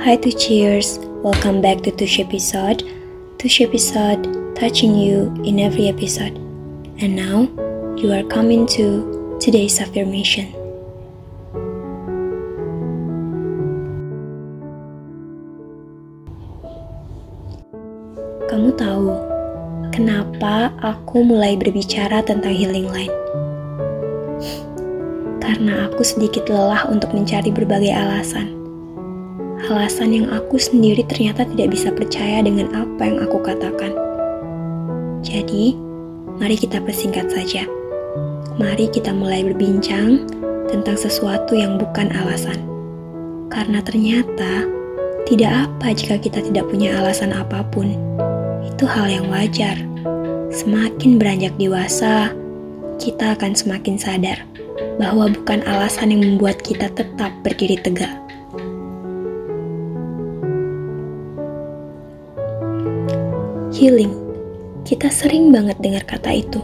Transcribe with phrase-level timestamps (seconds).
[0.00, 2.88] Hi to cheers, welcome back to Tush episode.
[3.36, 4.24] Tush episode
[4.56, 6.40] touching you in every episode.
[7.04, 7.44] And now
[8.00, 10.56] you are coming to today's affirmation.
[18.48, 19.12] Kamu tahu
[19.92, 23.12] kenapa aku mulai berbicara tentang healing line?
[25.44, 28.59] Karena aku sedikit lelah untuk mencari berbagai alasan
[29.70, 33.94] alasan yang aku sendiri ternyata tidak bisa percaya dengan apa yang aku katakan.
[35.22, 35.78] Jadi,
[36.42, 37.66] mari kita persingkat saja.
[38.58, 40.26] Mari kita mulai berbincang
[40.66, 42.58] tentang sesuatu yang bukan alasan.
[43.50, 44.66] Karena ternyata
[45.26, 47.94] tidak apa jika kita tidak punya alasan apa pun.
[48.66, 49.78] Itu hal yang wajar.
[50.50, 52.34] Semakin beranjak dewasa,
[52.98, 54.42] kita akan semakin sadar
[55.00, 58.19] bahwa bukan alasan yang membuat kita tetap berdiri tegak
[63.80, 64.12] healing.
[64.84, 66.60] Kita sering banget dengar kata itu,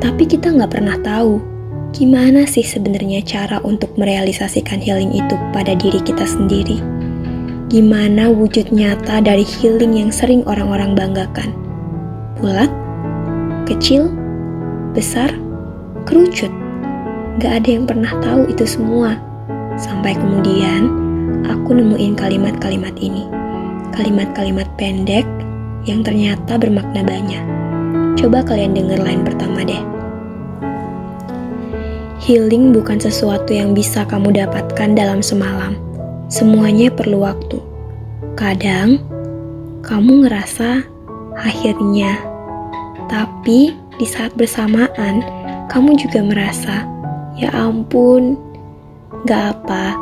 [0.00, 1.44] tapi kita nggak pernah tahu
[1.92, 6.80] gimana sih sebenarnya cara untuk merealisasikan healing itu pada diri kita sendiri.
[7.68, 11.52] Gimana wujud nyata dari healing yang sering orang-orang banggakan?
[12.40, 12.72] Bulat,
[13.68, 14.08] kecil,
[14.96, 15.28] besar,
[16.08, 16.48] kerucut.
[17.44, 19.20] Gak ada yang pernah tahu itu semua.
[19.76, 20.88] Sampai kemudian
[21.44, 23.28] aku nemuin kalimat-kalimat ini.
[23.92, 25.28] Kalimat-kalimat pendek
[25.88, 27.40] yang ternyata bermakna banyak.
[28.20, 29.80] Coba kalian dengar line pertama deh.
[32.20, 35.80] Healing bukan sesuatu yang bisa kamu dapatkan dalam semalam.
[36.28, 37.56] Semuanya perlu waktu.
[38.36, 39.00] Kadang
[39.80, 40.84] kamu ngerasa
[41.40, 42.20] akhirnya,
[43.08, 45.24] tapi di saat bersamaan
[45.72, 46.84] kamu juga merasa,
[47.40, 48.36] ya ampun,
[49.24, 49.96] gak apa,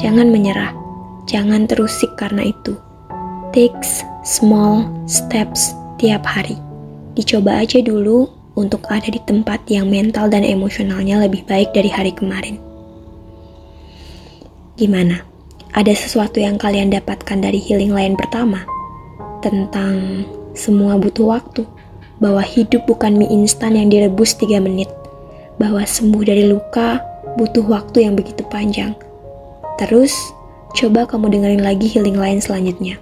[0.00, 0.72] jangan menyerah,
[1.28, 2.85] jangan terusik karena itu.
[3.56, 6.60] Takes small steps tiap hari.
[7.16, 12.12] Dicoba aja dulu untuk ada di tempat yang mental dan emosionalnya lebih baik dari hari
[12.12, 12.60] kemarin.
[14.76, 15.24] Gimana?
[15.72, 18.60] Ada sesuatu yang kalian dapatkan dari healing lain pertama?
[19.40, 21.64] Tentang semua butuh waktu,
[22.20, 24.92] bahwa hidup bukan mie instan yang direbus 3 menit,
[25.56, 27.00] bahwa sembuh dari luka
[27.40, 28.92] butuh waktu yang begitu panjang.
[29.80, 30.12] Terus,
[30.76, 33.00] coba kamu dengerin lagi healing lain selanjutnya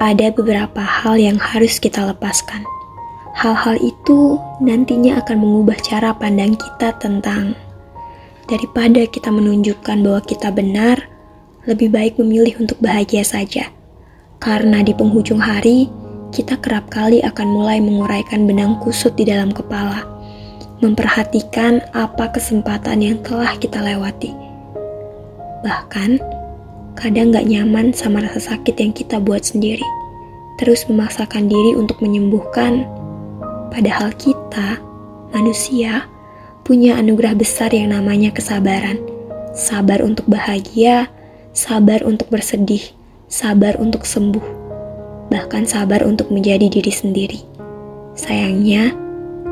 [0.00, 2.64] ada beberapa hal yang harus kita lepaskan.
[3.36, 7.52] Hal-hal itu nantinya akan mengubah cara pandang kita tentang
[8.48, 10.98] daripada kita menunjukkan bahwa kita benar,
[11.68, 13.70] lebih baik memilih untuk bahagia saja.
[14.40, 15.86] Karena di penghujung hari,
[16.32, 20.02] kita kerap kali akan mulai menguraikan benang kusut di dalam kepala,
[20.80, 24.32] memperhatikan apa kesempatan yang telah kita lewati.
[25.60, 26.39] Bahkan,
[26.98, 29.84] kadang gak nyaman sama rasa sakit yang kita buat sendiri.
[30.58, 32.84] Terus memaksakan diri untuk menyembuhkan,
[33.72, 34.76] padahal kita,
[35.32, 36.04] manusia,
[36.66, 39.00] punya anugerah besar yang namanya kesabaran.
[39.56, 41.10] Sabar untuk bahagia,
[41.56, 42.82] sabar untuk bersedih,
[43.26, 44.44] sabar untuk sembuh,
[45.32, 47.40] bahkan sabar untuk menjadi diri sendiri.
[48.14, 48.92] Sayangnya,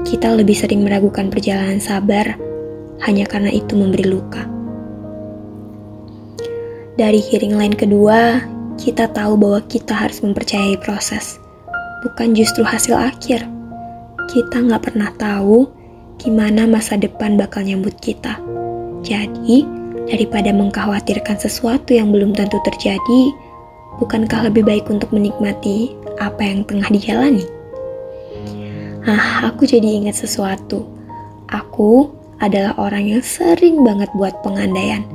[0.04, 2.36] kita lebih sering meragukan perjalanan sabar
[3.06, 4.57] hanya karena itu memberi luka.
[6.98, 8.42] Dari hearing line kedua,
[8.74, 11.38] kita tahu bahwa kita harus mempercayai proses,
[12.02, 13.46] bukan justru hasil akhir.
[14.26, 15.70] Kita nggak pernah tahu
[16.18, 18.42] gimana masa depan bakal nyambut kita.
[19.06, 19.62] Jadi,
[20.10, 23.30] daripada mengkhawatirkan sesuatu yang belum tentu terjadi,
[24.02, 27.46] bukankah lebih baik untuk menikmati apa yang tengah dijalani?
[29.06, 30.82] Ah, aku jadi ingat sesuatu.
[31.46, 32.10] Aku
[32.42, 35.06] adalah orang yang sering banget buat pengandaian.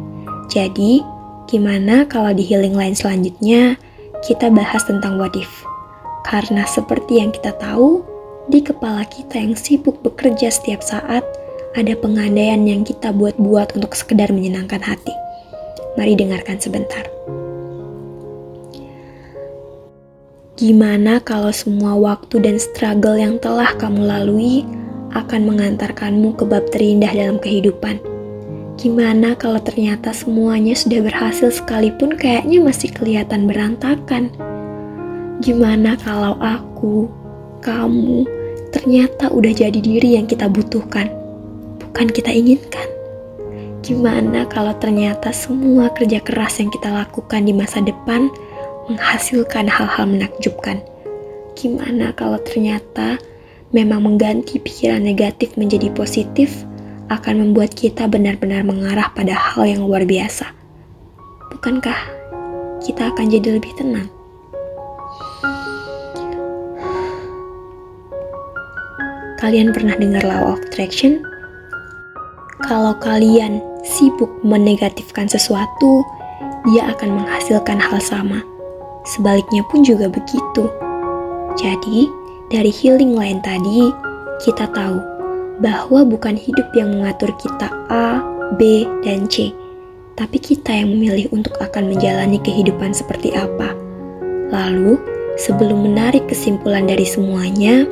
[0.47, 1.12] Jadi,
[1.47, 3.75] Gimana kalau di healing line selanjutnya
[4.23, 5.51] kita bahas tentang what if?
[6.23, 7.99] Karena seperti yang kita tahu,
[8.47, 11.23] di kepala kita yang sibuk bekerja setiap saat,
[11.75, 15.11] ada pengandaian yang kita buat-buat untuk sekedar menyenangkan hati.
[15.99, 17.03] Mari dengarkan sebentar.
[20.53, 24.63] Gimana kalau semua waktu dan struggle yang telah kamu lalui
[25.11, 28.12] akan mengantarkanmu ke bab terindah dalam kehidupan?
[28.73, 34.33] Gimana kalau ternyata semuanya sudah berhasil sekalipun kayaknya masih kelihatan berantakan?
[35.45, 37.05] Gimana kalau aku,
[37.61, 38.25] kamu,
[38.73, 41.05] ternyata udah jadi diri yang kita butuhkan,
[41.77, 42.89] bukan kita inginkan?
[43.85, 48.33] Gimana kalau ternyata semua kerja keras yang kita lakukan di masa depan
[48.89, 50.81] menghasilkan hal-hal menakjubkan?
[51.53, 53.21] Gimana kalau ternyata
[53.69, 56.65] memang mengganti pikiran negatif menjadi positif?
[57.17, 60.49] Akan membuat kita benar-benar mengarah pada hal yang luar biasa.
[61.53, 61.95] bukankah
[62.83, 64.09] kita akan jadi lebih tenang?
[69.39, 71.23] Kalian pernah dengar law of attraction?
[72.63, 75.99] Kalau kalian sibuk menegatifkan sesuatu,
[76.63, 78.39] dia akan menghasilkan hal sama.
[79.03, 80.71] Sebaliknya pun juga begitu.
[81.59, 82.07] Jadi,
[82.47, 83.91] dari healing lain tadi,
[84.47, 85.12] kita tahu
[85.61, 88.23] bahwa bukan hidup yang mengatur kita A,
[88.57, 89.53] B, dan C,
[90.17, 93.73] tapi kita yang memilih untuk akan menjalani kehidupan seperti apa.
[94.53, 94.97] Lalu,
[95.37, 97.85] sebelum menarik kesimpulan dari semuanya,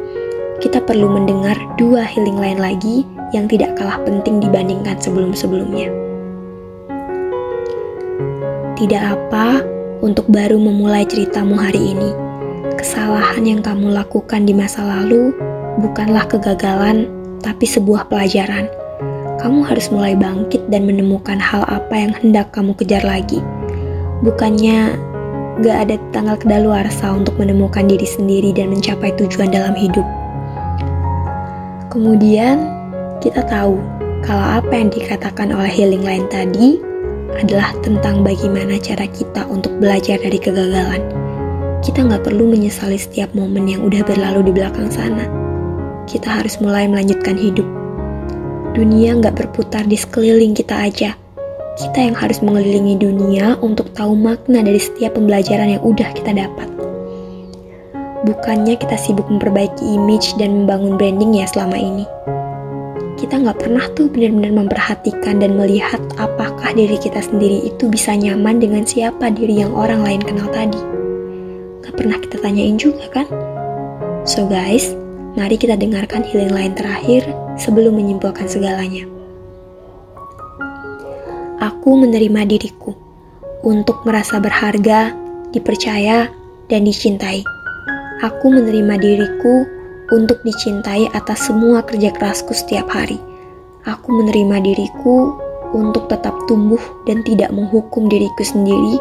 [0.61, 3.01] kita perlu mendengar dua healing lain lagi
[3.33, 5.89] yang tidak kalah penting dibandingkan sebelum-sebelumnya.
[8.77, 9.61] Tidak apa
[10.01, 12.09] untuk baru memulai ceritamu hari ini.
[12.77, 15.33] Kesalahan yang kamu lakukan di masa lalu
[15.77, 17.09] bukanlah kegagalan,
[17.41, 18.69] tapi sebuah pelajaran.
[19.41, 23.41] Kamu harus mulai bangkit dan menemukan hal apa yang hendak kamu kejar lagi.
[24.21, 24.93] Bukannya
[25.65, 30.05] gak ada tanggal kedaluarsa untuk menemukan diri sendiri dan mencapai tujuan dalam hidup.
[31.89, 32.69] Kemudian,
[33.19, 33.81] kita tahu
[34.21, 36.77] kalau apa yang dikatakan oleh healing lain tadi
[37.41, 41.01] adalah tentang bagaimana cara kita untuk belajar dari kegagalan.
[41.81, 45.40] Kita nggak perlu menyesali setiap momen yang udah berlalu di belakang sana.
[46.11, 47.63] Kita harus mulai melanjutkan hidup.
[48.75, 51.15] Dunia nggak berputar di sekeliling kita aja.
[51.79, 56.67] Kita yang harus mengelilingi dunia untuk tahu makna dari setiap pembelajaran yang udah kita dapat.
[58.27, 62.03] Bukannya kita sibuk memperbaiki image dan membangun branding ya selama ini.
[63.15, 68.59] Kita nggak pernah tuh benar-benar memperhatikan dan melihat apakah diri kita sendiri itu bisa nyaman
[68.59, 70.81] dengan siapa diri yang orang lain kenal tadi.
[71.87, 73.27] Gak pernah kita tanyain juga kan?
[74.27, 74.93] So guys,
[75.35, 77.23] mari kita dengarkan healing lain terakhir
[77.55, 79.07] sebelum menyimpulkan segalanya.
[81.61, 82.97] Aku menerima diriku
[83.61, 85.13] untuk merasa berharga,
[85.53, 86.33] dipercaya,
[86.67, 87.45] dan dicintai.
[88.25, 89.65] Aku menerima diriku
[90.11, 93.21] untuk dicintai atas semua kerja kerasku setiap hari.
[93.87, 95.37] Aku menerima diriku
[95.71, 98.99] untuk tetap tumbuh dan tidak menghukum diriku sendiri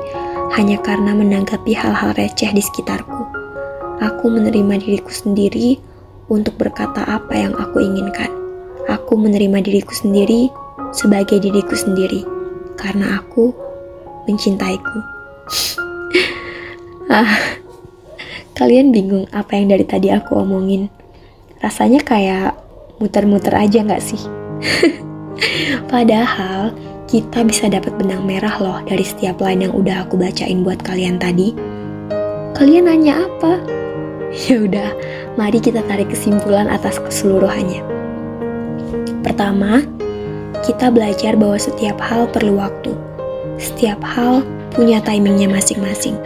[0.54, 3.24] hanya karena menanggapi hal-hal receh di sekitarku.
[4.00, 5.89] Aku menerima diriku sendiri
[6.30, 8.30] untuk berkata apa yang aku inginkan.
[8.86, 10.48] Aku menerima diriku sendiri
[10.94, 12.22] sebagai diriku sendiri
[12.78, 13.52] karena aku
[14.30, 14.98] mencintaiku.
[17.12, 17.60] ah,
[18.60, 20.92] Kalian bingung apa yang dari tadi aku omongin?
[21.64, 22.60] Rasanya kayak
[23.00, 24.20] muter-muter aja nggak sih?
[25.92, 26.76] Padahal
[27.08, 31.16] kita bisa dapat benang merah loh dari setiap line yang udah aku bacain buat kalian
[31.16, 31.56] tadi.
[32.52, 33.64] Kalian nanya apa?
[34.46, 34.92] Ya udah,
[35.40, 37.81] mari kita tarik kesimpulan atas keseluruhannya.
[39.25, 39.81] Pertama,
[40.60, 42.92] kita belajar bahwa setiap hal perlu waktu.
[43.56, 44.44] Setiap hal
[44.76, 46.20] punya timingnya masing-masing.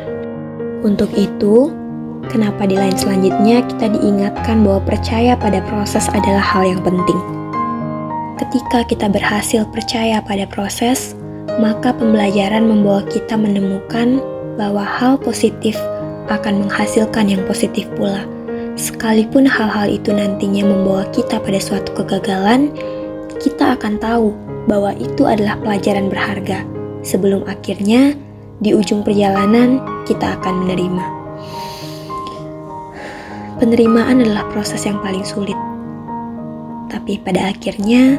[0.82, 1.70] Untuk itu,
[2.32, 7.20] Kenapa di lain selanjutnya kita diingatkan bahwa percaya pada proses adalah hal yang penting.
[8.40, 11.12] Ketika kita berhasil percaya pada proses,
[11.61, 14.25] maka pembelajaran membawa kita menemukan
[14.56, 15.76] bahwa hal positif
[16.32, 18.25] akan menghasilkan yang positif pula.
[18.75, 22.75] Sekalipun hal-hal itu nantinya membawa kita pada suatu kegagalan,
[23.38, 24.35] kita akan tahu
[24.67, 26.67] bahwa itu adalah pelajaran berharga.
[27.06, 28.19] Sebelum akhirnya,
[28.59, 29.78] di ujung perjalanan,
[30.11, 31.04] kita akan menerima.
[33.62, 35.57] Penerimaan adalah proses yang paling sulit.
[36.90, 38.19] Tapi pada akhirnya,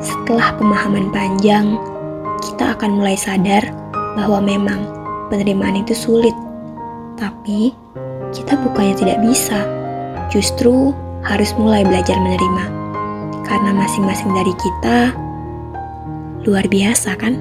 [0.00, 1.76] setelah pemahaman panjang,
[2.40, 3.68] kita akan mulai sadar
[4.16, 4.88] bahwa memang
[5.28, 6.32] penerimaan itu sulit.
[7.20, 7.76] Tapi,
[8.32, 9.81] kita bukannya tidak bisa.
[10.32, 12.64] Justru harus mulai belajar menerima.
[13.44, 15.12] Karena masing-masing dari kita
[16.48, 17.36] luar biasa kan?